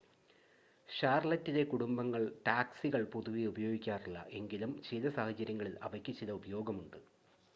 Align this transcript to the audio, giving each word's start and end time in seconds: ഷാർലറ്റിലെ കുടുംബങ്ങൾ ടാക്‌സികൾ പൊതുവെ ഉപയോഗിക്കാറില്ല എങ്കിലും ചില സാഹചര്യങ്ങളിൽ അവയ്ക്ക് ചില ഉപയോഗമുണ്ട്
ഷാർലറ്റിലെ 0.89 1.63
കുടുംബങ്ങൾ 1.63 2.31
ടാക്‌സികൾ 2.47 3.03
പൊതുവെ 3.11 3.43
ഉപയോഗിക്കാറില്ല 3.45 4.25
എങ്കിലും 4.31 4.73
ചില 4.83 5.09
സാഹചര്യങ്ങളിൽ 5.11 5.75
അവയ്ക്ക് 5.83 6.13
ചില 6.13 6.31
ഉപയോഗമുണ്ട് 6.39 6.99